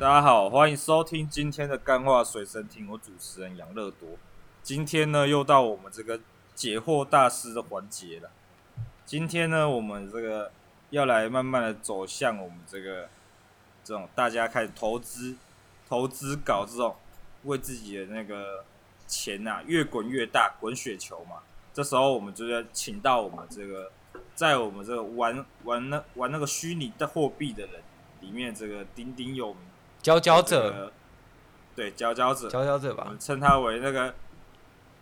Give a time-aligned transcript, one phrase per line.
[0.00, 4.10] 大家好，欢迎收听今天的干话随身听，我主持人杨乐多。
[4.62, 6.20] 今天呢，又到我们这个
[6.54, 8.30] 解惑大师的环节了。
[9.04, 10.52] 今天呢，我们这个
[10.90, 13.08] 要来慢慢的走向我们这个
[13.82, 15.34] 这种大家开始投资、
[15.88, 16.94] 投资搞这种
[17.42, 18.64] 为自己的那个
[19.08, 21.38] 钱呐、越滚越大、滚雪球嘛。
[21.74, 23.90] 这时候我们就要请到我们这个
[24.36, 27.82] 在我们这个玩玩那玩那个虚拟的货币的人
[28.20, 29.62] 里面，这个鼎鼎有名
[30.08, 30.92] 佼佼者，
[31.76, 34.14] 对佼佼者，佼佼者吧，我们称他为那个。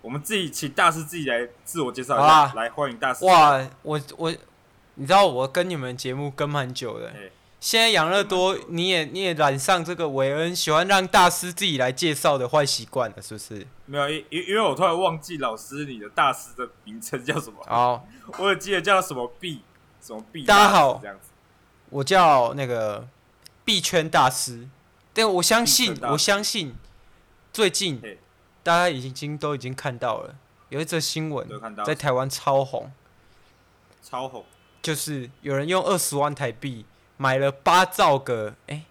[0.03, 3.25] 我们自己请大师自己来自我介绍一下，啊、来欢迎大师。
[3.25, 4.33] 哇，我我，
[4.95, 13.67] 你知道我跟你们节目跟蛮久的，欸、现在养乐多你也你也染上这个韦恩喜欢让大师自己来介绍的坏习惯了，是不是？
[13.87, 17.57] 没有，因因因为我突然忘记老师你的大师的名称叫什么。
[17.67, 18.07] 好，
[18.39, 19.63] 我也记得叫什么 B，，
[20.01, 20.45] 什么 B。
[20.45, 21.03] 大家好，
[21.91, 23.09] 我叫那个
[23.65, 24.69] 币圈大师，
[25.17, 26.77] 但我相信我相信
[27.53, 28.01] 最近。
[28.63, 30.35] 大家已经都已经看到了，
[30.71, 31.49] 有一则新闻
[31.87, 32.91] 在台湾超红，
[34.03, 34.45] 超红，
[34.83, 36.85] 就是有人用二十万台币
[37.17, 38.83] 买了八兆个，哎、欸，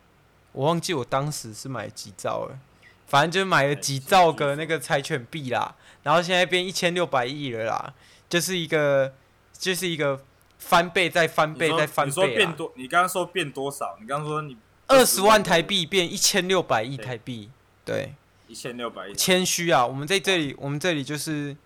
[0.53, 2.57] 我忘记我当时是买几兆了，
[3.05, 7.93] 反正就买了几兆个那个柴犬币啦，然后现在变一千六百亿了啦，
[8.29, 9.13] 就是一个
[9.51, 10.23] 就是一个
[10.57, 12.71] 翻倍再翻倍再翻倍，你说变多？
[12.77, 13.97] 你刚刚说变多少？
[13.99, 14.55] 你刚刚说你
[14.87, 17.49] 二十万台币变一千六百亿台币，
[17.83, 18.13] 对。
[18.47, 19.83] 一千六百亿，谦虚啊！
[19.83, 21.57] 我们在这里，我们这里就是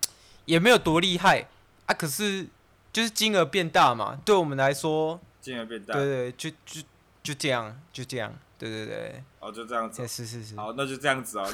[0.46, 1.46] 也没有多厉害
[1.84, 2.46] 啊，可是
[2.90, 6.80] 就是金额变大嘛，对我们来说，金额变大，对对，就就
[7.22, 11.46] 就这样，就这样，对对对，哦，就这样子，是是是，好，那就这样子哦，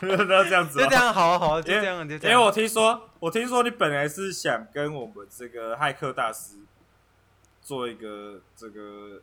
[0.00, 2.32] 那就这样子， 就这样，好好，就这样，就这样。
[2.32, 6.54] 因为我听说，我听说你本来是想跟我们这个骇客大师
[7.60, 9.20] 做一个这个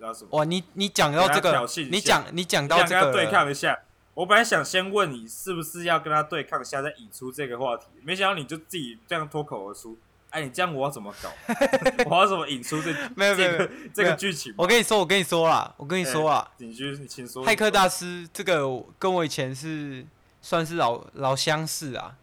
[0.00, 0.30] 叫什么？
[0.32, 3.78] 哇，你你讲到这个，你讲你讲到这个，对抗一下。
[4.14, 9.96] 我本来想先问你是不是要跟他对抗一下，再引出这个话题，没想到你就自己这样脱口而出。
[10.30, 11.30] 哎，你这样我要怎么搞？
[12.10, 14.52] 我要怎么引出这没有没有这个剧情？
[14.58, 17.46] 我跟你说，我跟你说啦，我跟你说啊，你就你请说。
[17.46, 18.62] 骇客大师这个
[18.98, 20.04] 跟我以前是
[20.42, 22.16] 算是老老相识啊，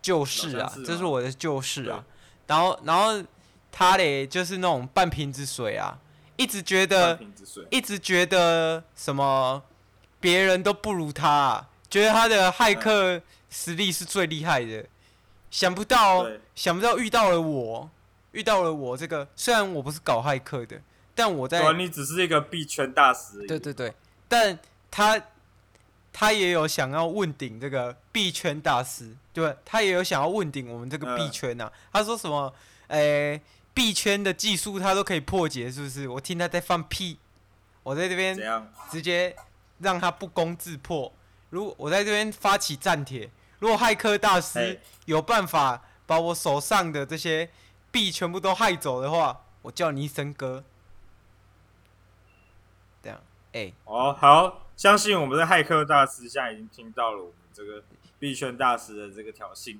[0.00, 2.04] 旧识啊，这是我的旧识啊。
[2.46, 3.22] 然后然后
[3.70, 5.98] 他嘞就是那种半瓶子水啊，
[6.36, 7.18] 一直觉得
[7.70, 9.62] 一直觉得什么。
[10.20, 13.20] 别人都不如他，啊，觉得他的骇客
[13.50, 14.86] 实力是最厉害的。
[15.50, 17.90] 想不到，想不到遇到了我，
[18.30, 19.26] 遇到了我这个。
[19.34, 20.80] 虽然我不是搞骇客的，
[21.12, 21.72] 但我在。
[21.72, 23.44] 你只是一个币圈大师。
[23.48, 23.92] 对对对，
[24.28, 24.56] 但
[24.92, 25.20] 他
[26.12, 31.72] 他也有想要问鼎这个币圈大师，对，他也有想要问鼎我们这个币圈呐，啊。
[31.94, 32.54] 他说什么？
[32.86, 33.42] 诶、欸，
[33.74, 36.08] 币圈的技术他都可以破解，是不是？
[36.08, 37.18] 我听他在放屁，
[37.82, 38.36] 我在这边
[38.90, 39.34] 直接。
[39.78, 41.12] 让他不攻自破。
[41.50, 43.28] 如果我在这边发起战帖，
[43.58, 47.50] 如果骇客大师有办法把我手上的这些
[47.90, 50.62] 币全部都害走的话，我叫你一声哥。
[53.02, 53.18] 这样，
[53.54, 57.82] 哎、欸，哦，好，相信我们的骇客大师现在已经听到了我们这个
[58.20, 59.78] 币圈大师的这个挑衅。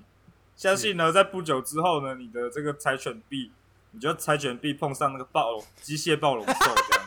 [0.57, 3.53] 相信呢，在不久之后呢，你的这个柴犬币，
[3.93, 7.03] 你就柴犬币碰上那个暴龙机械暴龙兽这样。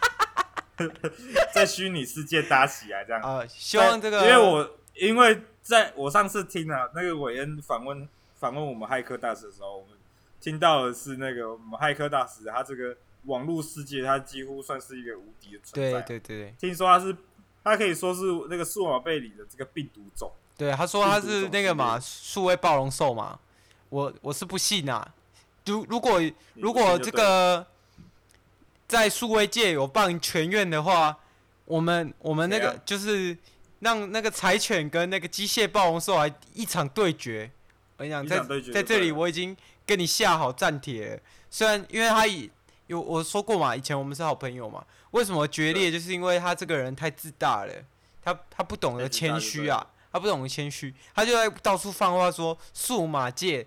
[1.54, 9.98] 在虚拟世界搭起来这样啊，希望这个，因为我因为在我上次听了那个韦恩访问访问我们骇客大师的时候，我们
[10.42, 16.02] 听到的是那个我们骇客大师，他这个网络世界他几乎算是一个无敌的存在。
[16.02, 17.16] 对对对，听说他是
[17.64, 20.30] 他可以说是那个数码贝里的这个病毒种。
[20.58, 23.40] 对，他说他是那个嘛数位暴龙兽嘛，
[23.88, 25.14] 我我是不信啊。
[25.66, 26.22] 如如果
[26.54, 27.66] 如果这个。
[28.88, 31.18] 在数位界有办全院的话，
[31.66, 33.36] 我们我们那个就是
[33.80, 37.50] 让那个柴犬跟那个机械暴龙兽来一场对决。
[37.98, 38.40] 我跟你讲，在
[38.72, 39.58] 在这里我已经
[39.88, 41.20] 跟你下好战帖。
[41.50, 42.48] 虽然因为他以
[42.86, 44.86] 有我说过嘛，以前我们是好朋友嘛。
[45.10, 45.92] 为什么决裂？
[45.92, 47.74] 就是因为他这个人太自大了，
[48.22, 53.66] 他他不懂得谦虚啊，他不懂得谦虚，他就在到处放话说数码界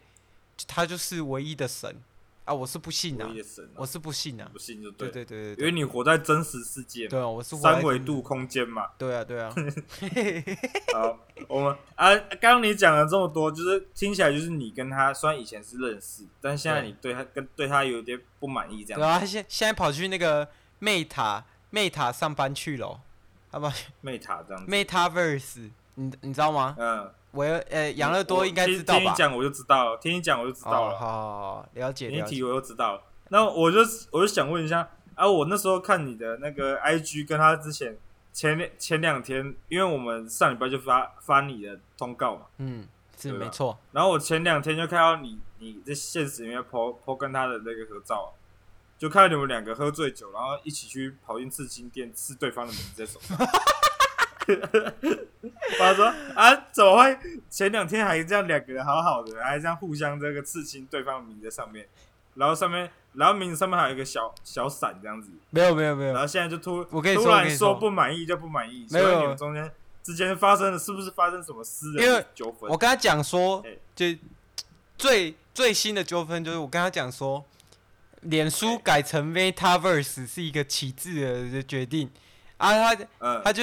[0.66, 2.02] 他就是唯一的神。
[2.44, 4.48] 啊，我是不信啊，唯一的我是不信啊。
[4.50, 5.10] 不，信就对。
[5.10, 8.86] 对对对因为你活在真实世界嘛，对啊，我是三维度空间嘛。
[8.96, 9.52] 对啊对啊，
[10.94, 20.48] 好，我们啊，刚刚你讲了这么多，就是听起来就是你跟他虽然以前是认识，但现在你对他跟对他有点不满意，这样对啊，他现现在跑去那个
[20.80, 22.98] Meta Meta 上班去了，
[23.50, 23.70] 好吧
[24.02, 24.72] ，Meta 这样子。
[24.72, 26.74] ，Metaverse，你你知道吗？
[26.78, 29.00] 嗯，我呃养乐多应该知道吧？
[29.00, 30.98] 听听你讲我就知道了，听你讲我就知道哦，了。
[30.98, 32.08] 好了解。
[32.08, 33.02] 你一提我就知道了。
[33.28, 33.80] 那我就
[34.10, 37.96] 我就想问一下啊，我那时候看你的那个 IG，跟他之前
[38.32, 42.88] 前前两天，因为我们上礼拜就发发你的通告嘛，嗯，
[43.18, 43.78] 是没错。
[43.92, 48.32] 然后我前两天就看到你你在现实里面 po po 跟他的那个合照，
[48.96, 53.36] 就看到你们两个喝醉酒，然后一起去跑进刺青店刺对方的名字在手上。
[55.80, 57.18] 我说啊，怎么会？
[57.50, 61.86] 前两天还这样两个人好好的，还这样互相这个刺青对方的名字在上面，
[62.34, 66.12] 然后上面然后名字上面还有一个小小伞这样子，没有没有没有。
[66.12, 67.56] 然，后现在就突我跟你说突然说。
[67.56, 69.04] 说不满意就不满意，没有。
[69.06, 69.70] 所以你们中间
[70.02, 72.70] 之间发生了是不是发生什么私人纠纷？
[72.70, 74.18] 我跟他讲说欸，就
[74.96, 77.44] 最最新的纠纷就是我跟他讲说，
[78.22, 82.10] 脸书改成 Metaverse 是一个旗帜的决定。
[82.56, 83.62] 啊，他嗯，他就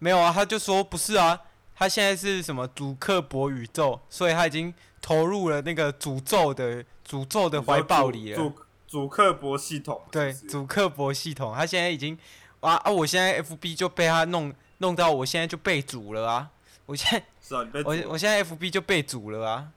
[0.00, 1.40] 没有啊，他就说不是啊，
[1.76, 8.36] 他现在是什么主刻薄宇宙，所以他已经投入了那个诅咒的诅咒的怀抱里了。
[8.36, 8.52] 主
[8.88, 12.18] 主刻薄系统，对，是不是祖克伯系统，他现在已经
[12.58, 12.90] 啊啊！
[12.90, 16.50] 我现在 FB 就被他弄弄到，我现在就被组了啊！
[16.86, 19.68] 我现在是啊，你被我我现在 FB 就被组了啊！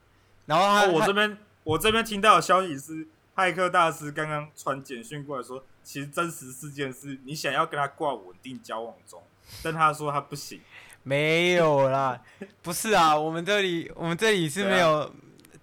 [0.48, 9.22] 然后他、哦，我这边我这边听到的消息是，骇客大师刚刚传简讯过来说，其实真实事件是你想要跟他挂稳定交往中，
[9.62, 10.60] 但他说他不行。
[11.04, 12.20] 没有啦，
[12.62, 15.14] 不是啊，我们这里我们这里是没有，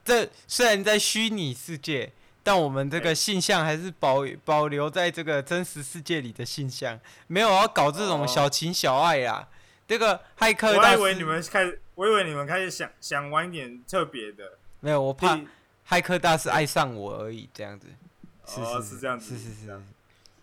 [0.05, 9.49] 这虽然在虚拟世界，但我们这个对性向还是保保留在这个真实世界里的性向，没有要搞这种小情小爱啦。
[9.89, 15.41] 这个骇客，我以为你们开始，我以为你们开始想想玩点特别的，没有，我怕
[15.89, 17.89] 骇客大师爱上我而已，这样子。
[18.47, 19.83] 是哦是是这样子是是是这样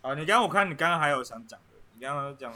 [0.02, 1.67] 啊，你刚刚我看你刚刚还有想讲的，
[1.98, 2.54] 你刚刚讲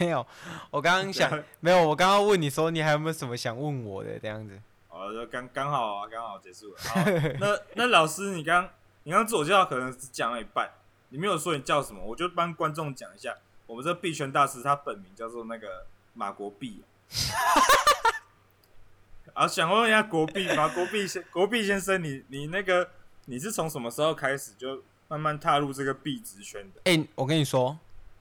[0.00, 0.26] 没有，
[0.70, 4.58] 我刚刚想没有，我刚刚问你说你还有没有什么想问我的这样子？
[4.88, 6.80] 哦，就刚刚好啊，刚好结束了。
[6.80, 6.98] 好，
[7.38, 8.66] 那那老师，你刚
[9.02, 10.70] 你刚自我介绍可能只讲了一半，
[11.10, 13.36] 你没有说你叫什么，我就帮观众讲一下，
[13.66, 16.82] 我们这币圈大师他本名叫做那个马国币。
[19.34, 22.88] 啊，想问一下国币马国币先国币先生，你你那个
[23.26, 26.80] 你是从什么时候开始就慢慢踏入这个币值圈的？
[26.84, 27.78] 哎、我跟你说，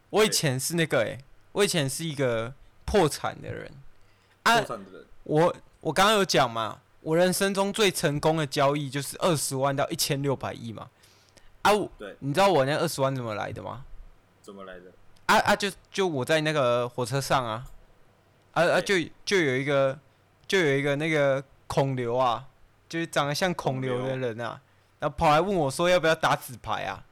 [0.09, 1.17] 我以前是那个哎、
[1.51, 2.53] 我以前是一个
[2.85, 3.71] 破产的人
[4.43, 4.77] 啊破。
[4.77, 10.89] 产的人，我我刚刚有讲嘛，我人生中最成功的交易就是二十万到一千六百亿嘛。
[11.63, 13.83] 啊，我对，你知道我那二十万怎么来的吗？
[14.41, 14.83] 怎么来的？
[15.25, 17.65] 啊啊，就就我在那个火车上啊，
[18.53, 18.95] 啊啊，就
[19.25, 19.99] 就有一个
[20.47, 22.47] 就有一个那个孔刘啊，
[22.87, 24.61] 就是长得像孔刘的人啊，
[24.99, 27.03] 然后跑来问我说要不要打纸牌啊，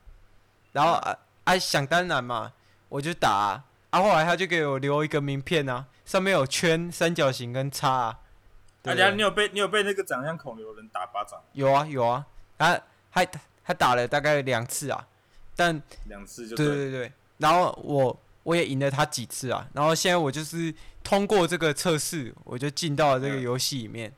[0.72, 2.54] 然后啊啊想当然嘛，
[2.96, 8.20] 我就打啊，啊后来他就给我留一个名片啊，上面有圈、三角形跟叉啊。
[8.82, 12.26] 对不对大家你有被你有被那个长相恐流人打巴掌有啊有啊，
[12.58, 13.28] 他还
[13.66, 15.08] 他打了大概两次啊，
[15.58, 16.68] 但两次就对。
[16.68, 24.14] 了对对，然后我我也赢了他几次啊，然后现在我就是通过这个测试，我就进到了这个嗯游戏里面。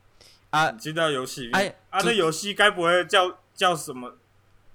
[0.52, 4.18] 啊，进到游戏里面，哎啊，主那游戏该不会叫叫什么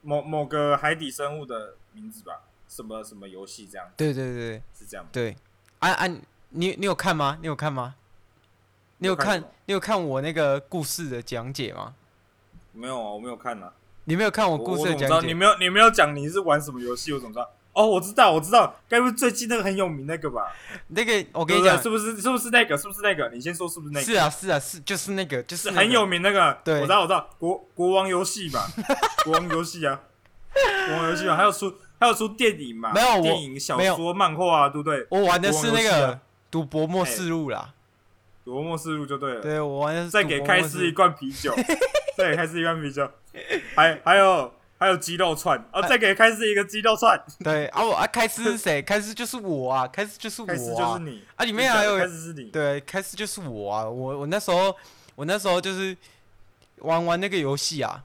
[0.00, 2.40] 某某个海底生物的名字吧？
[2.75, 3.87] 什么什么游戏这样？
[3.97, 5.11] 对对对对是这样吗？
[5.12, 5.37] 对，
[5.81, 6.07] 啊啊，
[6.49, 7.37] 你你有看吗？
[7.43, 7.97] 你有看吗？
[8.99, 11.95] 你有看看你有看我那个故事的讲解吗？
[12.73, 13.73] 没有啊，我没有看啊。
[14.05, 14.99] 你没有看我我故事的？
[14.99, 15.26] 讲解？
[15.26, 17.12] 你没有你没有讲你是玩什么游戏？
[17.12, 17.50] 我怎么知道？
[17.75, 20.50] 哦，我知道，我知道，该不是最近那个很有名那个吧？
[20.88, 22.76] 那个我我跟你讲，是不是是不是那个？
[22.79, 23.29] 是不是那个？
[23.31, 24.07] 你先说是不是那个？
[24.07, 26.59] 是啊是啊是，就是那个就是那个是很有名那个。
[26.64, 28.67] 对我知道我知道，国国王游戏吧，
[29.25, 30.00] 国王游戏啊，
[30.88, 32.90] 国王游戏啊，还有出还有出电影嘛？
[32.92, 35.06] 没有我电影、小没有说、漫画啊，对不对？
[35.09, 36.18] 我玩的是那个
[36.50, 37.73] 赌博末世录》啦，
[38.44, 39.40] 赌博末世录就对了。
[39.40, 41.54] 对我玩的是再给开司一罐啤酒，
[42.18, 43.09] 再给开司一罐啤酒，
[43.76, 48.82] 还还有还有鸡肉串，啊，再给开司一个鸡肉串，对啊，我啊，开司是谁？
[48.82, 50.99] 开司就是我啊，开司就是开司就是。
[50.99, 54.75] 你啊，里面还有开司是你，对，开司就是我啊，我我那时候
[55.14, 55.97] 我那时候就是
[56.78, 58.02] 玩玩那个游戏啊，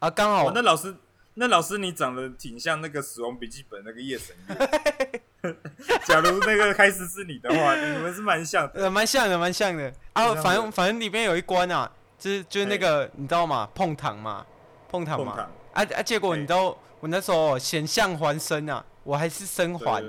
[0.00, 0.94] 啊，刚好哦，那老师
[1.34, 5.56] 那老师你长得挺像那个死亡笔记本那个夜神月，
[6.04, 13.68] 假如那个开始是你的话，你们是蛮像的，呃蛮像的，蛮像的啊，反正反正里面有一关啊，就是就是那个你知道吗？
[13.74, 14.44] 碰糖嘛，
[14.88, 15.32] 碰糖嘛，
[15.72, 16.02] 啊啊！
[16.02, 20.04] 结果你知道我那时候险象环生啊，我还是生还。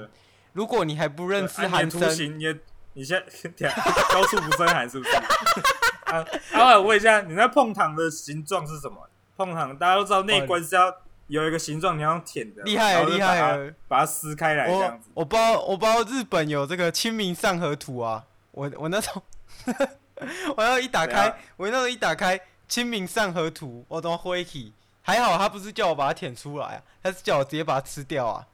[0.54, 2.02] 如果你还不认识韩生，
[2.38, 2.46] 你
[2.94, 3.24] 你现
[3.58, 3.70] 在
[4.12, 5.12] 高处不胜寒是不是？
[6.12, 6.78] 啊啊！
[6.78, 9.08] 我问一下，你那碰糖的形状是什么？
[9.38, 10.94] 碰糖大家都知道，内关是要
[11.32, 12.62] 有一个形状，你要舔的。
[12.64, 15.10] 厉害厉害，把它撕开来这样子。
[15.14, 19.24] 我我不知道我不知道日本有这个清明上河图啊，我我那时候
[20.58, 24.74] 我要一打开，我那时候一打开清明上河图，我都灰起。
[25.04, 28.46] 还好他不是叫我把它舔出来啊，他是叫我直接把它吃掉啊。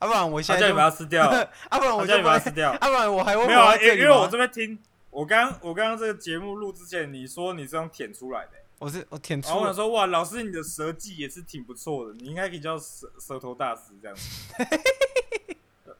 [0.00, 1.46] 要 不然我现在叫你把它吃掉，要
[1.78, 4.78] 不然我叫你把它吃掉，要不然我还没有啊，因为我这边听，
[5.10, 9.50] 我刚我刚刚这个节目录之前，你说你是用舔出来的，我是我舔出。
[9.56, 14.22] 我想说哇，老师你的舌技也是挺不错的，你应该可以叫舌舌头大师这样子。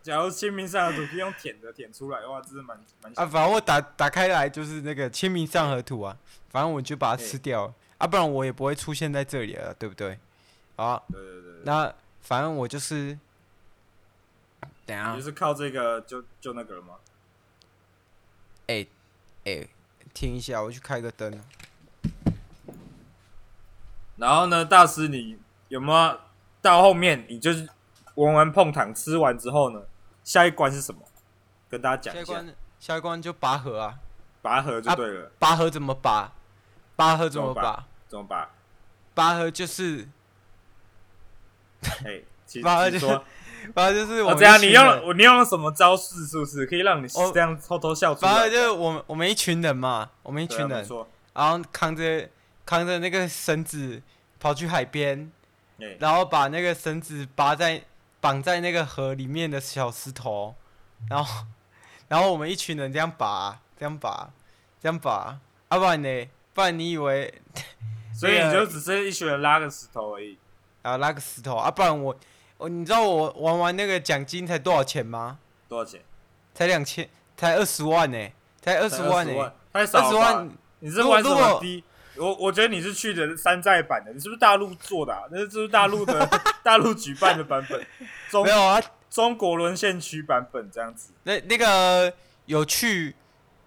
[0.03, 3.13] 假如清明上河图可以用舔的舔出来的话，真是蛮蛮。
[3.17, 6.17] 啊，反正我打打开来就是那个清明上河图啊，
[6.51, 7.75] 反正我就把它吃掉。
[7.99, 10.17] 啊，不然我也不会出现在这里了，对不对？
[10.77, 11.63] 啊，对对对，对。
[11.65, 11.93] 那
[12.23, 13.19] 反正我就是，
[14.87, 16.95] 等下，就是靠这个就就那个了吗？
[18.69, 18.89] 哎、欸，
[19.47, 19.69] 哎、欸，
[20.15, 21.43] 听一下，我去开个灯。
[24.19, 26.21] 然后呢，大师，你有没有
[26.61, 27.25] 到后面？
[27.29, 27.69] 你就是
[28.17, 29.81] 玩完碰糖吃完之后呢，
[30.25, 31.01] 下一关是什么？
[31.71, 32.25] 跟大家讲一下。
[32.25, 33.95] 下一关，下一关就拔河啊！
[34.43, 35.27] 拔河就对了。
[35.27, 36.33] 啊、拔河怎么拔？
[36.97, 37.87] 拔河怎么拔？
[38.09, 38.51] 怎么拔？
[39.15, 40.09] 拔河就是，
[42.05, 42.23] 哎，
[42.63, 43.21] 拔河就是，
[43.75, 44.35] 拔河就是我。
[44.35, 46.25] 这样，你用我，你用了什么招式？
[46.27, 48.33] 是不是可以让你这样偷偷笑出来？
[48.33, 50.87] 拔河就是我们我们一群人嘛，我们一群人，
[51.35, 52.29] 然后扛着
[52.69, 54.03] 扛着那个绳子
[54.39, 55.33] 跑去海边，
[55.99, 57.83] 然后把那个绳子拔在
[58.21, 60.55] 绑在那个河里面的小石头，
[61.09, 61.47] 然后
[62.09, 64.29] 然后我们一群人这样拔，这样拔，
[64.83, 65.39] 这样拔，
[65.71, 66.29] 要不然呢？
[66.53, 67.33] 不然你以为，
[68.13, 70.37] 所以你就只是一群人拉个石头而已，
[70.83, 71.71] 然后拉个石头啊！
[71.71, 72.15] 不然我，
[72.59, 75.39] 我你知道我玩完那个奖金才多少钱吗？
[75.69, 76.03] 多少钱？
[76.53, 78.29] 才两千，才二十万呢，
[78.61, 80.05] 才二十万呢，太少了。
[80.05, 81.83] 二十万，你是玩什么低？
[82.19, 85.13] 我我觉得你是去的山寨版的，你是不是大陆做的？
[85.13, 86.29] 啊那是不是大陆的
[86.63, 87.87] 大陆举办的版本？
[88.31, 91.13] 中没有啊，中国沦陷区版本这样子。
[91.23, 92.13] 那那个
[92.47, 93.15] 有去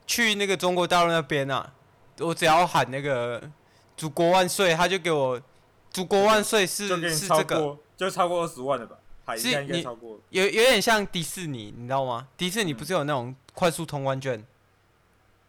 [0.05, 1.73] 去那个中国大陆那边啊？
[2.19, 3.41] 我只要喊那个
[3.97, 5.41] “祖国万岁”，他就给我
[5.89, 8.97] “祖国万岁”是是这个，就超过二十万了吧？
[9.35, 10.19] 是应该超过。
[10.29, 12.27] 有有点像迪士尼，你知道吗？
[12.37, 14.45] 迪士尼不是有那种快速通关券？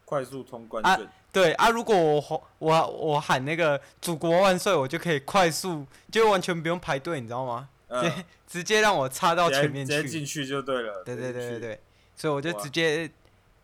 [0.05, 1.07] 快速通关券。
[1.33, 7.67] 对啊，如果我我我喊那个“祖国万岁”，我就可以快速，就完全不用排队，你知道吗？
[7.89, 11.03] 直接直接让我插到前面去，直接进去就对了。
[11.03, 11.81] 对对对对对，
[12.15, 13.09] 所以我就直接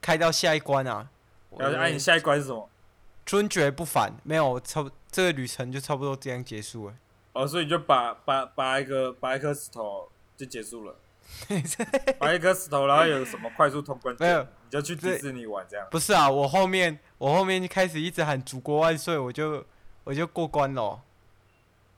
[0.02, 1.08] 开到下一关啊！
[1.58, 2.68] 然后按你下一关是什么？
[3.26, 6.96] 尊爵不凡，没有差不，这个旅程就差不多这样结束了。
[7.34, 10.96] 哦，所以你就把把把一个把一颗石头就结束了。
[12.18, 14.16] 把一颗石头，然后有什么快速通关？
[14.20, 15.88] 没有，你就去迪士尼玩这样。
[15.92, 19.64] 不是啊，我后面我后面就开始一直喊祖国万岁，我就
[20.04, 21.00] 我就过关了。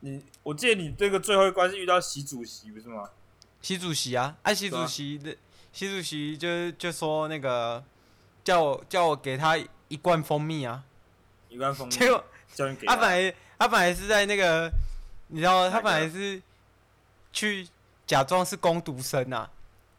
[0.02, 3.08] 你我记得你这个最后一关是遇到习主席不是吗？
[3.62, 5.38] 习主席啊，啊习主席的
[5.72, 7.84] 习主席就就说那个
[8.44, 9.56] 叫我叫我给他
[9.88, 10.84] 一罐蜂蜜啊。
[11.50, 12.24] 一罐蜂蜜，结果
[12.88, 14.72] 他本来他本来是在那个，
[15.28, 16.42] 你知道他本来是
[17.32, 17.68] 去
[18.08, 19.48] 假装是工读生啊，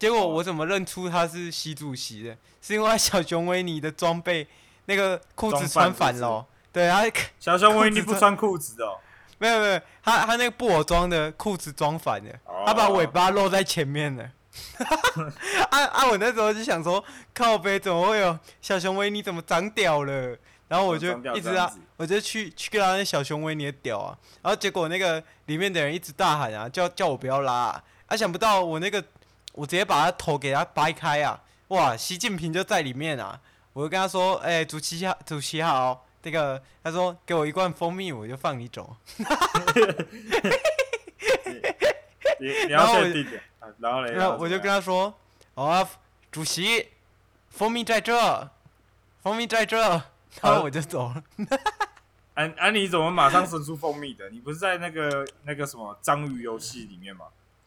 [0.01, 2.37] 结果我怎么认出他是习主席的？
[2.61, 4.49] 是因为小熊维尼的装备
[4.87, 7.03] 那个裤子穿反了，对啊，
[7.39, 8.99] 小熊维尼不穿裤子哦，
[9.39, 12.33] 没有没有，他他那个布偶装的裤子装反了，
[12.67, 14.25] 他把尾巴露在前面了，
[15.71, 16.07] 啊啊！
[16.09, 17.03] 我那时候就想说，
[17.35, 19.23] 靠背怎么会有小熊维尼？
[19.23, 20.37] 怎么长屌了？
[20.69, 29.05] 然后我就一直啊，我就去去跟他那小熊维尼的屌啊，然后结果那个里面的人一直大喊啊，叫叫我不要拉啊，啊想不到我那个
[29.53, 33.39] 我直接把他头给他掰开啊，哇，习近平就在里面啊，
[33.73, 38.97] 我就跟他说，哎、欸，主席好，主席好，这个他说给我一罐蜂蜜，我就放你走。
[42.39, 43.43] 你你要确定点，
[43.79, 45.15] 然后嘞，然后我就跟他说，
[45.55, 45.89] 好啊，
[46.31, 46.89] 主席，
[47.51, 48.51] 蜂蜜在这，
[49.23, 50.03] 蜂蜜在这。
[50.41, 51.23] 然后我就走了。
[52.33, 54.31] 安 安，啊啊、你怎么马上生出蜂蜜的？
[54.31, 57.27] 你不是在那个那个什么章鱼游戏里面吗？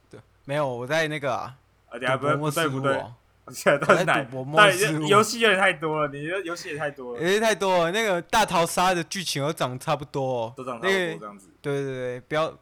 [0.09, 1.55] 对，没有，我在那个啊。
[1.89, 3.05] 啊，等下不对不对不对，
[3.51, 4.99] 现在都是赌博模式。
[5.07, 7.21] 游戏有点太多了，你的游戏也太多了。
[7.21, 11.49] 游戏太多了，那个大逃杀的剧情都长得差不多，哦，都长得差不多这样子。
[11.61, 12.57] 对对对，不要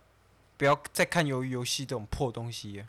[0.57, 2.83] 不要再看鱿鱼游戏这种破东西。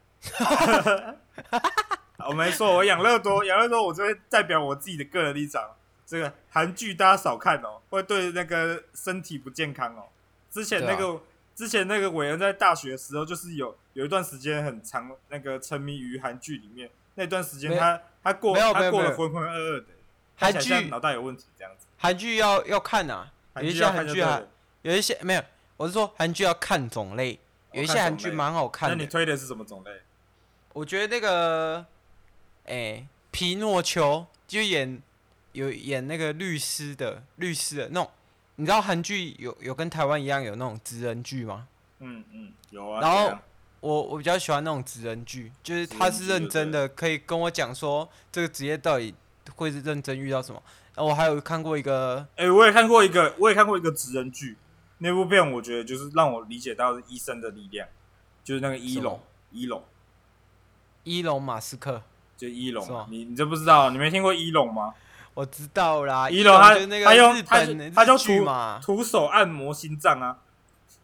[2.29, 5.63] 我 没错，我养乐多，养乐多，我这边代表我自己的个人立场。
[6.07, 10.05] 这个韩剧大家少看哦，会对那个身体不健康哦。
[10.51, 11.21] 之前那个
[11.55, 16.91] 之前那个伟恩在大学的时候，就是有有一段时间很长，那个沉迷于韩剧里面。
[17.15, 19.87] 那段时间他他过他过得浑浑噩噩的，
[20.37, 21.87] 韩剧脑袋有问题这样子。
[21.99, 24.43] 韩剧要要看啊，有一些韩剧啊
[24.83, 25.43] 有一些没有，
[25.77, 27.39] 我是说韩剧要看种类，
[27.73, 28.97] 有一些韩剧蛮好看的。
[28.97, 29.91] 那你推的是什么种类？
[30.73, 31.87] 我觉得那个，
[32.67, 35.01] 哎，皮诺丘就演
[35.53, 38.11] 有演那个律师的律师的那种。
[38.57, 41.67] 你知道韩剧有有跟台湾一样有那种职人剧吗？
[41.99, 43.01] 嗯嗯，有啊。
[43.01, 43.39] 然后
[43.85, 49.15] 我我比较喜欢那种职人剧，就是他是认真的，可以跟我讲说这个职业到底
[49.57, 50.63] 会是认真遇到什么。
[50.95, 54.57] 然后我还有看过一个，哎，我也看过一个，我也看过一个职人剧。
[54.99, 57.87] 那部片我觉得就是让我理解到医生的力量，
[58.43, 59.85] 就是那个伊隆伊隆
[61.03, 62.01] 伊隆马斯克，
[62.39, 63.91] 就伊隆，你你这不知道？
[63.91, 64.95] 你没听过伊隆吗？
[65.35, 68.47] 我知道啦，伊隆他他用他他就徒
[68.81, 70.39] 徒手按摩心脏啊，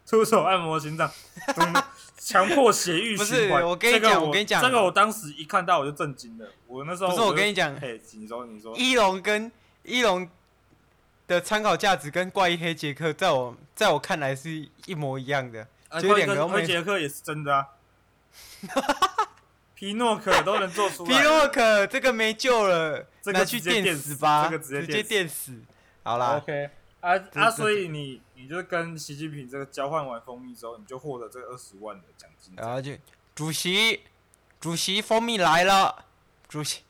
[0.09, 1.11] 徒手按摩心脏，
[2.23, 3.17] 强迫血液循环。
[3.17, 6.47] 不是，我跟你讲，我跟你讲，这个我当时一看到我就震惊了。
[6.67, 9.51] 我那时候不是我跟你讲，嘿，你说你说，一龙跟
[9.83, 10.29] 一龙
[11.27, 15.67] 的参考价值跟怪异黑杰克，在我在我看来是一模一样的，
[16.01, 17.67] 就两个黑杰克也是真的啊。
[19.75, 25.55] 皮诺可都能做出来，皮诺可这个没救了，拿去电死吧，这个直接电死。
[26.03, 26.69] 好啦，OK，
[27.01, 32.55] 啊啊，所以你你就跟习近平这个交换完蜂蜜之后，你就获得这二十万的奖金。
[32.57, 32.93] 然后就
[33.35, 34.01] 主席，
[34.59, 36.05] 主席蜂蜜来了，
[36.49, 36.83] 主席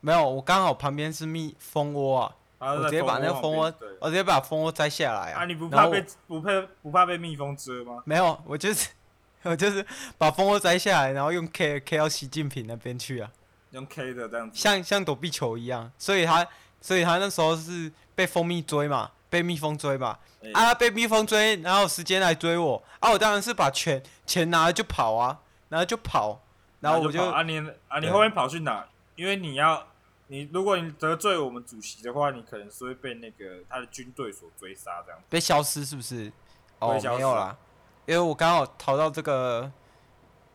[0.00, 5.42] 没有，我刚好旁边是蜜蜂窝啊，我直接把那个蜂窝，我直接把蜂窝摘下来啊。
[5.42, 8.02] 啊，你不怕被不怕不怕被蜜蜂蛰吗？
[8.04, 8.88] 没有，我就是。
[9.46, 9.84] 我就是
[10.16, 13.30] 把蜂窝摘下来，然后用 K K 到习近平那边去啊，
[13.72, 16.48] 用 K 的这样子，像像躲避球一样，所以他
[16.80, 26.40] 所以他那时候是被蜂蜜追嘛，被蜜蜂追嘛，欸、啊被蜜蜂追，然后有时间来追我，啊我当然是把钱钱拿了就跑啊，然后就跑，
[26.78, 28.86] 然后我就，就啊你啊你后面跑去哪？
[29.16, 29.88] 因为你要
[30.28, 36.32] 你如果你得罪我们主席的话，你可能是会被那个他的军队所追杀这样，被消失是不是？
[36.78, 37.56] 哦没有啦。
[38.06, 39.72] 因为我刚好逃到这个，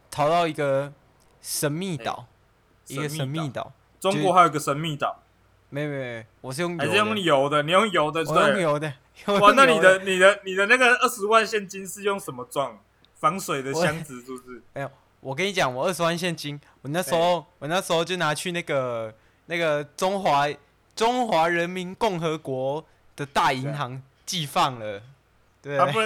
[0.10, 0.93] 逃到一个
[1.41, 2.27] 神秘岛，
[2.88, 3.73] 欸、一个神秘岛。
[3.99, 5.19] 中国还有个神秘岛？
[5.69, 7.62] 没没没，我是用还是用油的？
[7.63, 8.23] 你用油的？
[8.25, 8.93] 我用油的。
[9.25, 12.79] 哇，那你的、你的、你的那个二十万现金是用什么装？
[13.19, 14.62] 防水的箱子是不是？
[14.73, 19.13] 没有，我跟你讲，我二十万现金，我那时候、欸、我那时候就拿去那个
[19.47, 20.47] 那个中华
[20.95, 22.86] 中华人民共和国
[23.17, 25.01] 的大银行寄放了。
[25.62, 25.77] 对。
[25.77, 25.99] 他不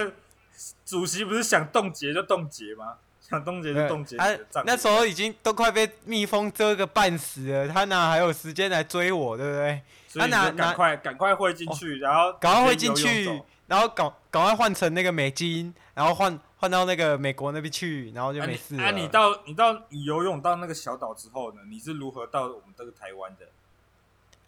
[0.84, 2.96] 主席不是想冻结就冻结吗？
[3.28, 4.16] 想冻结就冻结。
[4.16, 9.82] 他那时候已经都快被蜜蜂蛰个半死了，他哪还有时间来追我，对不对？
[10.14, 18.84] 他哪赶快赶快汇进去，然后赶快汇进去，然后赶赶快换成那个美金，然后换换到那个美国那边去，然后就没事了。
[18.84, 21.60] 啊，你到你到你游泳到那个小岛之后呢？
[21.70, 23.46] 你是如何到我们这个台湾的？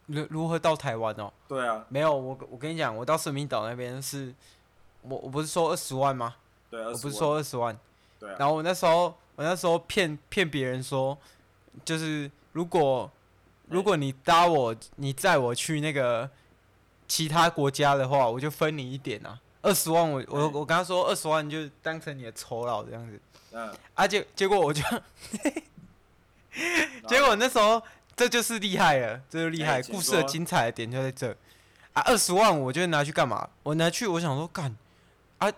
[0.07, 1.33] 如如何到台湾哦？
[1.49, 4.35] 对啊，没有我我跟你讲，我到圣明岛那边是。
[5.09, 6.35] 我我不是说二十万吗？
[6.69, 7.79] 对，我不是说二十万。
[8.19, 8.37] 对啊。
[8.39, 11.17] 然后我那时候，我那时候骗骗别人说，
[11.85, 13.11] 就是如果
[13.69, 16.29] 如果你搭我，你载我去那个
[17.09, 19.41] 其他国家的话，我就分你一点啊。
[19.63, 23.21] 二十万我，我我我跟他说二十万就当成你的酬劳这样子。
[23.53, 23.75] 嗯。
[23.95, 24.83] 啊，结结果我就，
[27.09, 27.83] 结果那时候
[28.15, 31.37] 这就是厉害了，这就厉害，故事的精彩的点就在这。
[31.93, 33.49] 啊，二十万我就拿去干嘛？
[33.63, 34.77] 我拿去，我想说干。
[35.39, 35.51] 啊，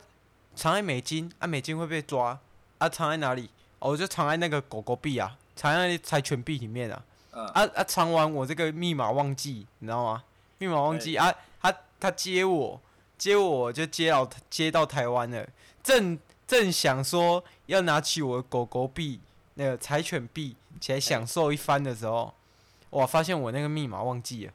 [0.56, 2.38] 藏在美金啊，美金会被抓
[2.78, 3.50] 啊，藏在哪里？
[3.80, 7.02] 哦，我就藏在那个狗狗币啊，藏在那柴犬币里面啊。
[7.32, 10.24] 嗯、啊啊，藏完我这个密码忘记，你知道吗？
[10.58, 12.80] 密码忘记、欸、啊，他他接我，
[13.16, 15.46] 接我就接到接到台湾了。
[15.82, 19.20] 正正想说要拿起我的狗狗币，
[19.54, 22.34] 那个柴犬币起来享受一番的时候，
[22.90, 24.52] 哇，发现我那个密码忘记了。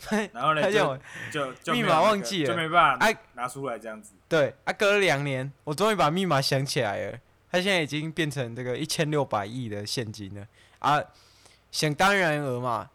[0.32, 0.98] 然后呢，就
[1.30, 4.12] 就就密码忘记了，就没办法哎拿出来这样子。
[4.28, 7.18] 对，啊，隔了两年，我终于把密码想起来了。
[7.50, 10.46] 他现在已经变成这个一千六百亿的现金了
[10.78, 11.02] 啊！
[11.70, 12.90] 想当然而嘛，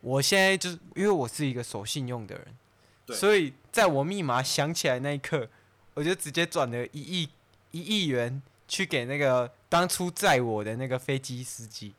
[0.00, 5.48] 我现在就是因为我是一个守信用的人，所以在我密码想起来那一刻，
[5.94, 7.28] 我就直接转了一亿
[7.70, 11.94] 一亿元去给那个当初载我的那个飞机司机，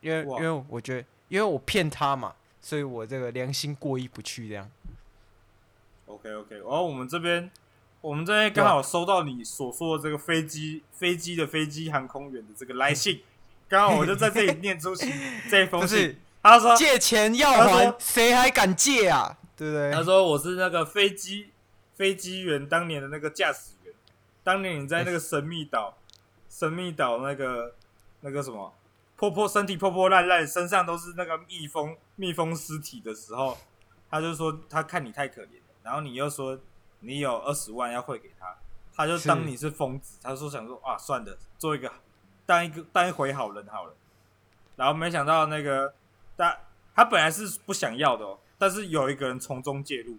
[0.00, 2.34] 因为因为我觉得，因为我骗他嘛。
[2.58, 4.68] 所以我这个良心过意不去，这样。
[6.06, 7.48] OK OK，然后我们这边，
[8.06, 13.20] 我们这边刚好收到你所说的这个飞机飞机的飞机航空员的这个来信，
[13.68, 14.94] 刚好我就在这里念出
[15.50, 16.16] 这封信。
[16.40, 19.36] 他说借钱要还，谁还敢借啊？
[19.56, 19.90] 对不对？
[19.90, 21.50] 他说我是那个飞机
[21.96, 23.92] 飞机员当年的那个驾驶员，
[24.44, 25.98] 当年你在那个神秘岛，
[26.48, 27.74] 神秘岛那个
[28.20, 28.72] 那个什么
[29.16, 33.58] 破破身体破破烂烂，身上都是那个蜜蜂蜜蜂尸体的时候，
[34.08, 36.56] 他就说他看你太可怜了，然后你又说
[37.06, 38.56] 你有二十万要汇给他，
[38.92, 41.90] 他就当你是疯子，他说想说啊算了，做一个
[42.44, 43.94] 当一个当一回好人好了，
[44.74, 45.94] 然后没想到那个
[46.36, 46.58] 他
[46.94, 50.18] 他本来是不想要的哦，但是有一个人从中介入，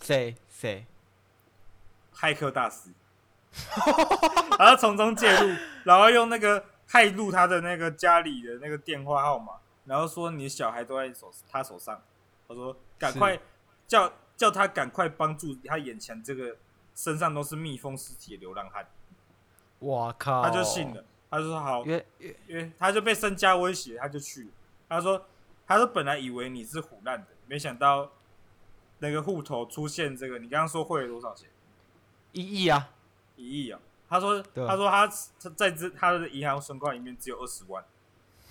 [0.00, 0.36] 谁？
[0.50, 0.84] 谁？
[2.14, 2.90] 骇客大师，
[4.58, 9.54] 然后从中介入，然后用那个骇入他的那个家里的那个电话号码，
[9.86, 12.00] 然后说你的小孩都在手他手上，
[12.46, 13.38] 他说赶快
[13.88, 16.56] 叫叫他赶快帮助他眼前这个
[16.94, 18.86] 身上都是蜜蜂尸体的流浪汉。
[19.78, 20.42] 我靠！
[20.42, 21.92] 他就信了，他就说好，因
[22.48, 24.50] 为他就被身家威胁，他就去了。
[24.88, 25.26] 他说
[25.66, 28.10] 他说本来以为你是虎烂的，没想到
[28.98, 31.48] 那个户头出现这个，你刚刚说汇了多少钱？
[32.32, 32.90] 一亿啊，
[33.36, 33.80] 一亿啊！
[34.08, 35.06] 他说，他说他
[35.56, 37.84] 在这他的银行存款里面只有二十万。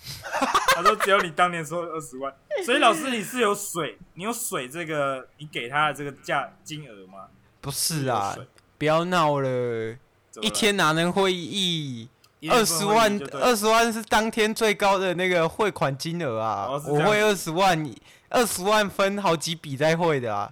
[0.75, 2.33] 他说只有你当年说的二十万，
[2.65, 7.27] 所以老师你是有水，你有水这个你给他的这个价金额吗？
[7.59, 8.35] 不是啊，
[8.77, 9.95] 不要闹了，
[10.41, 12.09] 一天哪能会一亿？
[12.49, 16.67] 二十万，二十万是当天最高的那个汇款金额啊！
[16.87, 17.93] 我会二十万，
[18.29, 20.51] 二十万分好几笔在汇的啊，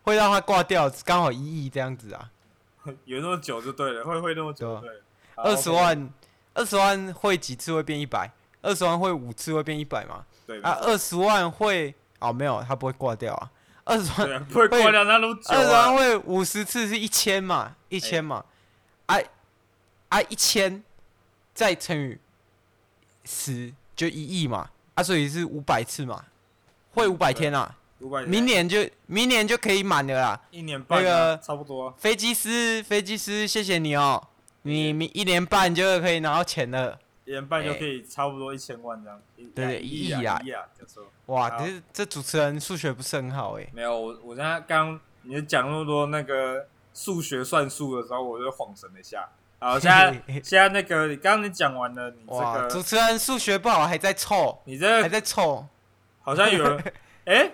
[0.00, 2.30] 会让他挂掉，刚好一亿这样子啊。
[3.04, 4.88] 有那么久就对了，会会那么久对。
[5.36, 6.10] 二十万，
[6.54, 8.32] 二十万汇几次会变一百？
[8.62, 10.24] 二十万会五次会变一百吗？
[10.46, 13.50] 对啊，二十万会哦，没有，它不会挂掉啊。
[13.84, 17.74] 二十万不会挂掉，那都二十万会五十次是一千嘛？
[17.88, 18.44] 一千嘛？
[19.06, 19.24] 哎，
[20.10, 20.82] 啊一千
[21.54, 22.18] 再乘以
[23.24, 24.68] 十就一亿嘛？
[24.94, 26.24] 啊，所以是五百次嘛？
[26.92, 27.74] 会五百天啊？
[28.26, 31.92] 明年就明年就可以满了啦，一年半那个差不多。
[31.98, 34.26] 飞机师，飞机师，谢谢你哦，
[34.62, 36.98] 你明一年半就可以拿到钱了，
[37.30, 39.22] 一年半就可以差不多一千万这样。
[39.54, 40.40] 对对，一亿啊！
[41.26, 43.68] 哇，这这主持人数学不是很好哎。
[43.72, 49.28] 没有，我我刚刚刚你讲那么多那个数学算术的时候，我就恍神了一下。
[49.60, 50.12] 好，现在
[50.42, 55.64] 现在那个你刚刚你讲完了，你这个主持人数学不好还在凑，你这还在凑，
[56.22, 56.92] 好像有人
[57.26, 57.52] 哎。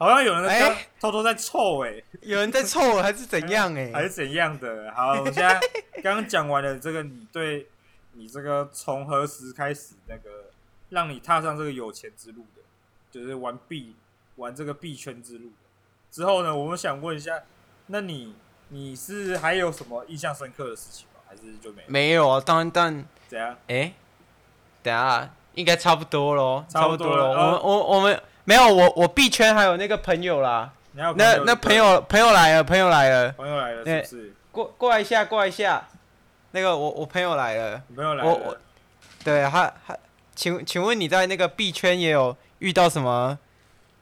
[0.00, 3.90] 好像有人在偷偷在凑哎，有人在凑还是怎样哎？
[3.92, 4.92] 还是怎样的？
[4.94, 5.58] 好，我现在
[6.04, 7.66] 刚刚讲完了这个，你对
[8.18, 10.50] 你这个从何时开始那个
[10.90, 12.62] 让你踏上这个有钱之路的，
[13.10, 13.94] 就是玩币
[14.36, 15.54] 玩这个币圈之路的
[16.10, 16.54] 之后呢？
[16.54, 17.42] 我们想问一下，
[17.86, 18.34] 那你
[18.68, 21.20] 你是还有什么印象深刻的事情吗？
[21.28, 22.42] 还是就没没有啊？
[22.44, 23.56] 当然，但怎样？
[23.68, 23.94] 哎，
[24.82, 27.30] 等下应该差不多喽，差不多了。
[27.30, 28.22] 我们我我们。
[28.48, 30.72] 没有我，我币圈还有那个朋友啦。
[30.94, 34.34] 那那朋友朋友来了，朋友来了，朋友来了，是不是？
[34.50, 35.86] 过过来一下，过来一下。
[36.52, 38.30] 那个我我朋友来了，朋友来了。
[38.30, 38.56] 我我，
[39.24, 39.96] 对，他他，
[40.34, 43.38] 请请问你在那个币圈也有遇到什么，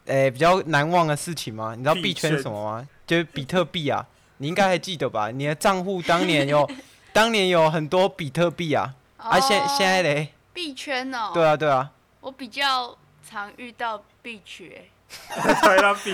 [0.07, 1.75] 诶比较难忘的事情吗？
[1.77, 2.89] 你知道币圈是什么吗？
[3.07, 4.07] 就是比特币啊，
[4.39, 5.31] 你应该还记得吧？
[5.31, 6.69] 你的账户当年有，
[7.13, 8.95] 当年有很多比特币啊。
[9.17, 10.33] 啊，现现在嘞？
[10.53, 11.31] 币圈哦。
[11.35, 11.91] 对啊对啊。
[12.21, 12.97] 我比较
[13.29, 14.03] 常遇到。
[14.27, 14.91] 必取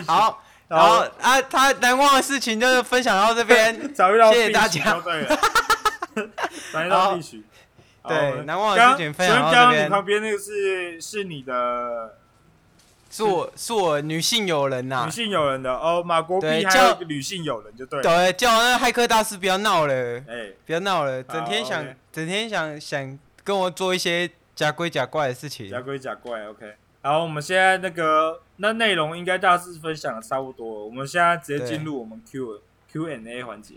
[0.07, 3.75] 好，然后啊，他难忘的事情就是分享到这边，
[4.31, 5.01] 谢谢大家。
[6.73, 7.43] 难忘必取，
[8.07, 9.63] 对，难忘的事情分享到这边。
[9.63, 12.17] 刚刚你旁边那个是是你的，
[13.11, 19.95] 是我是我女性友人呐，女性友人的哦，马国斌还有女性友人就对，对，叫那骇客大师不要闹了，
[20.29, 26.75] 哎，不要闹了，整天想整天想想跟我做一些假鬼假怪的事情，假鬼假怪，OK。
[27.05, 32.61] 好，我们现在那个那内容应该大致分享的差不多了，我们现在直接进入我们 Q 对
[32.93, 33.75] Q&A 环节。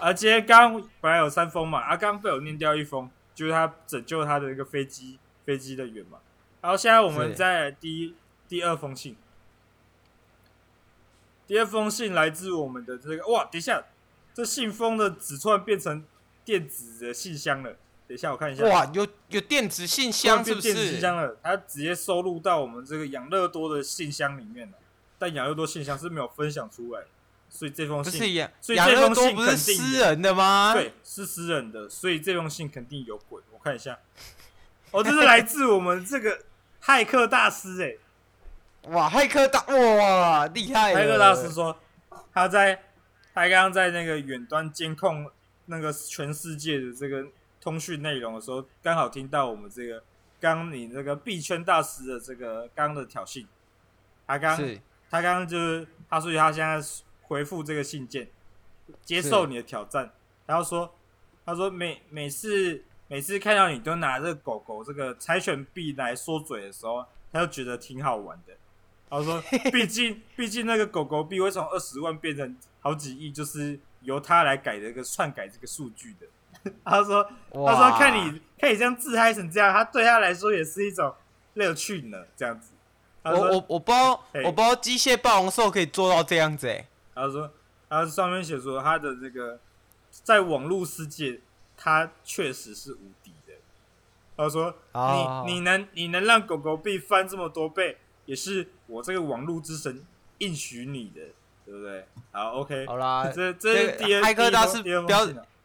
[0.00, 6.18] 而今天刚本来有三封嘛，啊，刚被我念掉一封，就是他拯救他的一个飞机飞机的员嘛。
[6.60, 8.14] 然后现在我们在第一
[8.48, 9.16] 第二封信，
[11.46, 13.84] 第二封信来自我们的这个哇，等一下，
[14.34, 16.04] 这信封的纸串变成
[16.44, 17.76] 电子的信箱了。
[18.08, 18.64] 等一下，我看一下。
[18.64, 20.72] 哇，有有电子信箱是不是？
[20.72, 24.78] 电子信箱了，它直接收录到我们这个养乐多的信箱里面了。
[25.18, 27.02] 但养乐多信箱是没有分享出来，
[27.56, 30.74] 所以这封信不是养，所以这封信不是私人的吗？
[30.74, 33.42] 对，是私人的，所以这封信肯定有鬼。
[33.52, 33.98] 我看一下，
[34.90, 36.40] 哦，这是来自我们这个
[36.82, 40.94] 骇客大师哎，哇，骇客大哇厉害！
[40.94, 41.78] 骇客大师说
[42.32, 42.74] 他在
[43.34, 45.30] 他刚刚在那个远端监控
[45.64, 47.26] 那个全世界的这个。
[47.58, 50.00] 通讯内容的时候，刚好听到我们这个
[50.38, 53.44] 刚你那个币圈大师的这个刚的挑衅，
[54.24, 54.56] 他刚
[55.10, 56.80] 他刚刚就是他说他现在
[57.28, 58.28] 回复这个信件，
[59.02, 60.10] 接受你的挑战，
[60.46, 60.94] 然后说
[61.44, 68.54] 他说每每次每次看到你都拿这个狗狗这个柴犬币来说嘴的时候，他就觉得挺好玩的。
[69.08, 76.26] 他说， 毕竟毕竟那个狗狗币会从二十万变成好几亿，就是由他来改这个篡改这个数据的。
[76.84, 81.14] 他说，他说看你看你这样自嗨成这样，他对他来说也是一种
[81.54, 82.18] 乐趣呢。
[82.36, 82.72] 这样子，
[83.22, 86.84] 我我我不知道，我不知道机械霸王兽可以做到这样子哎。
[87.16, 87.50] 他说，
[87.88, 89.58] 他上面写说他的这个
[90.10, 91.40] 在网络世界，
[91.76, 93.54] 他确实是无敌的。
[94.36, 94.74] 他说，
[95.46, 100.04] 你你能你能让狗狗币翻这么多倍，也是我这个网络之神
[100.38, 101.22] 应许你的，
[101.64, 102.06] 对不对？
[102.32, 105.02] 好，OK，好啦，这这是第二，骇客大师不要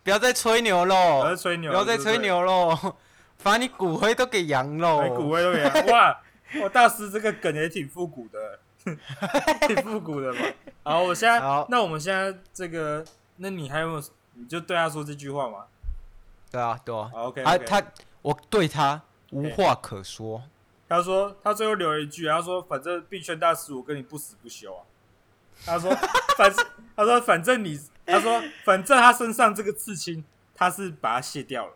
[0.04, 1.22] 不要再吹牛喽！
[1.22, 2.96] 不要吹牛，不要再吹牛喽！
[3.44, 5.14] 把你骨灰都给扬喽！
[5.16, 5.72] 骨灰都给扬！
[5.92, 6.22] 哇，
[6.64, 8.60] 我大师这个梗也挺复古的，
[9.68, 10.40] 挺复古的嘛。
[10.84, 11.40] 好，我现在，
[11.70, 13.04] 那我们现在这个，
[13.38, 14.04] 那你还有没有？
[14.34, 15.66] 你就对他说这句话吗？
[16.50, 17.12] 对啊，对啊。
[17.14, 17.84] OK，他他，
[18.22, 20.44] 我对他无话可说。
[20.88, 24.84] 他说，他最后留了一句，他说：“反正币圈大师，我跟你不死不休啊。”
[25.66, 25.90] 他说
[26.38, 26.54] ：“反，
[26.96, 31.74] 他说反正你。”他说：“反正他身上这个刺青，他是把它卸掉了。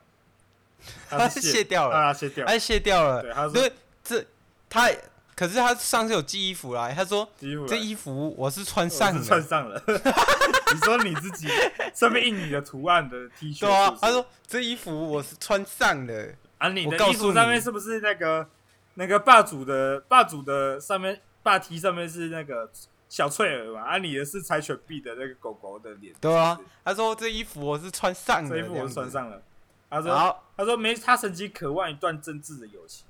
[1.10, 3.22] 他是 卸掉了，他卸掉，他卸掉了。
[3.22, 3.70] 对，他说
[4.04, 4.26] 这
[4.70, 4.90] 他，
[5.36, 7.28] 可是他上次有寄衣服来，他说
[7.68, 9.82] 这衣服我是穿上了，穿上了。
[10.74, 11.48] 你说你自己
[11.94, 13.96] 上面印你的图案的 T 恤，对啊。
[14.02, 16.70] 他说这衣服我是穿上了啊。
[16.70, 18.48] 你的衣服上面是不是那个
[18.96, 22.72] 那个霸主的霸主的上面霸 T 上面是那个？”
[23.08, 26.14] 小翠儿嘛，啊，你的是柴犬币的那个狗狗的脸。
[26.20, 29.42] 对啊，他说这衣服我是穿上的，这衣服我是穿上了。
[29.90, 33.06] 他说，好他说没，他曾经渴望一段真挚的友情，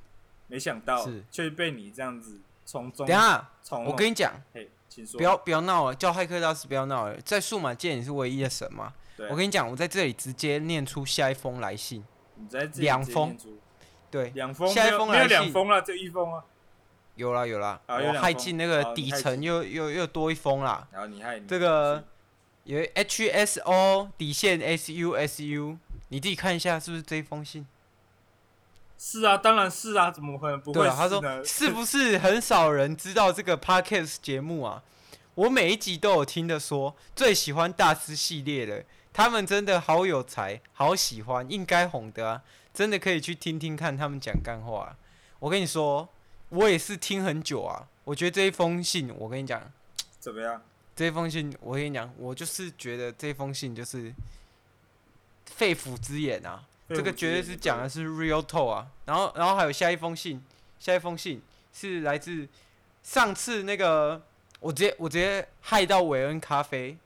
[0.48, 3.06] 没想到是却被你这样子从中。
[3.08, 8.94] 等下，弄我跟你讲，嘿，请说，不要不要闹了，叫骇客大师不要闹了，在数码界你是唯一的神嘛。
[9.18, 12.04] 对我跟你讲，我在这里直接念出下一封来信。
[12.36, 13.38] 你在两封，
[14.12, 16.44] 对，两封，下一封来信，两封了，就一封啊。
[17.16, 20.86] 有啦有啦，我害进那个底层又又又多一封啦。
[20.92, 22.04] 然后你害这个
[22.66, 25.78] 有 H S O 底线 S U S U，
[26.10, 27.66] 你自己看一下是不是这一封信？
[28.98, 30.80] 是啊，当然是啊，怎么可能不会？
[30.82, 34.84] 对啊，他说是不是很少人知道这个 Podcast 节目啊？
[35.36, 42.42] 我每一集都有听的说，最喜欢大师系列的，他们真的好有才，好喜欢，应该红的啊！
[42.74, 44.96] 真的可以去听听看他们讲干话啊。
[45.40, 46.10] 我跟你说。
[46.50, 49.60] 我也是听很久啊，我觉得这一封信，我跟你讲，
[50.20, 50.62] 怎么样？
[50.96, 54.14] 这一封信，我跟你讲，我就是觉得这封信就是
[55.48, 58.88] 肺腑之言啊，言这个绝对是讲的是 real talk 啊。
[59.06, 60.44] 然后，然后还有下一封信，
[60.80, 61.42] 下一封信
[61.74, 62.48] 是来自
[63.04, 64.22] 上次那个，
[64.60, 66.98] 我直接我直接害到韦恩咖啡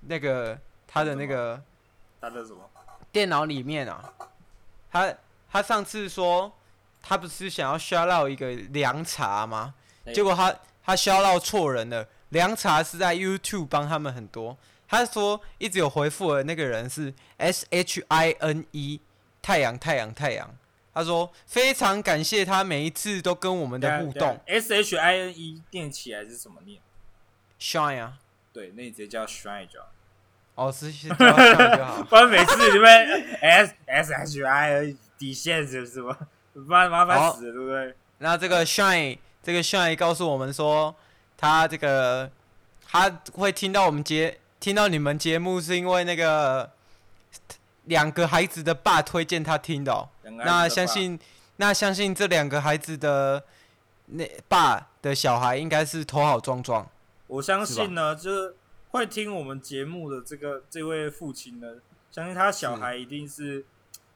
[0.00, 1.62] 那个他的那个
[2.20, 2.68] 他的什么
[3.12, 4.12] 电脑里面啊，
[4.90, 5.14] 他
[5.50, 6.52] 他上次说。
[7.04, 9.74] 他不是想要 shout out 一个凉茶吗？
[10.04, 12.06] 欸、结果他他 shout out 错人了。
[12.28, 14.56] 凉茶是在 YouTube 帮他们很多。
[14.86, 19.00] 他说一直有回复的那个人是 S H I N E
[19.42, 20.48] 太阳太阳太阳。
[20.94, 24.38] 他说非常感谢他每一次都跟我们的互动。
[24.46, 26.80] S H I N E 念起来是什么念
[27.58, 28.18] ？Shine 啊。
[28.52, 29.86] 对，那你直接叫 Shine 就好。
[30.54, 32.02] 哦，是叫 Shine 就好。
[32.08, 32.88] 不然每次你们
[33.40, 36.16] S S H I N E 底线是不是吗？
[36.52, 37.94] 麻麻烦死了，对不对？
[38.18, 40.94] 那这个 Shine，这个 Shine 告诉我们说，
[41.38, 42.30] 他这个
[42.86, 46.70] 他会听到我们节，听到你们节目是因为那个
[47.84, 50.08] 两个孩子的爸推荐他听的哦。
[50.44, 51.18] 那相信，
[51.56, 53.44] 那相信这两个孩子的
[54.06, 56.88] 那爸的小孩应该是头好壮壮。
[57.26, 58.54] 我相信呢，就是
[58.90, 61.76] 会听我们节目的这个这位父亲呢，
[62.10, 63.64] 相信他小孩一定是，是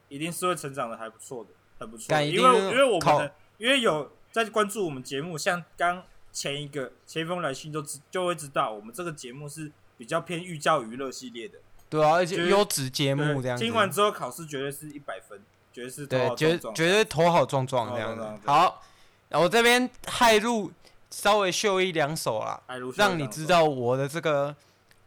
[0.09, 1.51] 一定是会成长的还不错的。
[1.79, 6.03] 很不错，因为因为我们的因为有在关注我们节目，像刚
[6.33, 11.59] 前一个前一封来信就知就会知道，我们这个节目是比较偏寓教于乐系列的。
[11.89, 13.65] 对啊，而且优质节目这样子。
[13.65, 15.41] 听完之后考试绝对是一百分，
[15.73, 18.25] 绝对是对，绝绝对头好壮壮这样子。
[18.45, 18.83] 好，
[19.31, 20.71] 我这边骇入
[21.11, 22.61] 稍微秀一两手啦，
[22.97, 24.55] 让你知道我的这个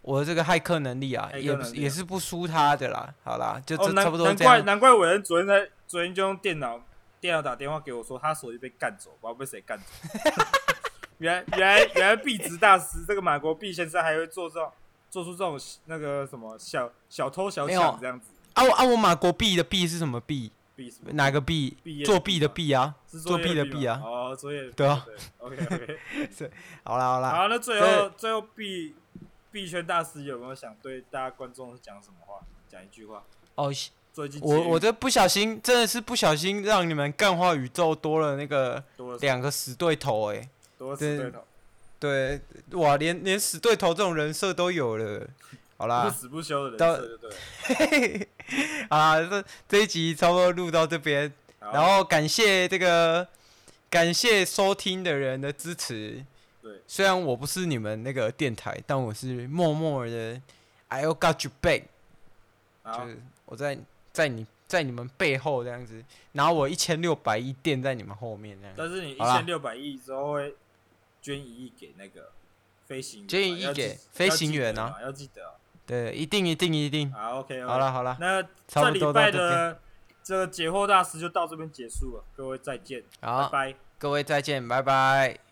[0.01, 3.13] 我的这个骇客能力啊，也也是不输他的啦。
[3.23, 4.53] 好啦，就这差不多这样。
[4.53, 5.69] 难怪难怪伟人昨天在。
[5.89, 6.79] 昨天就用电脑，
[7.19, 9.85] 电脑打电话给我说，他手机被干走，不知道被谁干走。
[11.17, 14.71] 原来原来原来壁纸大师这个马国币先生还会做这种
[15.09, 18.27] 做出这种那个什么小小偷小抢这样子。
[18.53, 20.51] 啊我啊我马国币的币是什么币？
[20.75, 20.93] 币？
[21.11, 21.75] 哪个币？
[22.05, 22.95] 作弊的币啊？
[23.09, 24.01] 是作弊的币啊？
[24.03, 24.69] 哦，作业。
[24.71, 25.05] 对啊。
[25.39, 25.99] OK OK。
[26.35, 26.51] 是，
[26.83, 27.29] 好了好了。
[27.29, 28.95] 好，那最后最后币
[29.51, 32.39] 币圈大师有没有想对大家观众讲什么话？
[32.69, 33.23] 讲一句话。
[33.55, 33.73] 哦。
[34.41, 38.83] 我我这不小心真的是不小心让你们干化宇宙多了那个
[39.21, 41.39] 两个死对头哎、多死对头，
[41.99, 42.39] 对，
[42.71, 45.27] 哇，连连死对头这种人设都有了，
[45.75, 48.25] 好啦不，死不休的人到设，就对了。
[48.89, 53.27] 啊，这这一集差不多录到这边，然后感谢这个
[53.89, 56.23] 感谢收听的人的支持。
[56.61, 60.41] 对，虽然我不是你们那个电台，但我是默默的
[60.87, 61.83] ，I got you back，
[62.85, 63.77] 就是我在
[64.13, 68.75] 在你在你们背后这样子，然后我一千六百亿垫在你们后面这样。
[68.77, 70.55] 但是你一千六百亿之后会
[71.21, 72.31] 捐一亿给那个
[72.85, 75.53] 飞行员，捐一亿给飞行员啊要记得啊，
[75.85, 77.11] 对，一定一定一定。
[77.11, 79.31] 好，OK，好了，好了，那这礼拜。
[79.31, 79.79] 的
[80.21, 83.75] 这个解惑大师就到这边结束了，各位再见，拜，拜。
[83.97, 85.48] 各位再见，拜拜。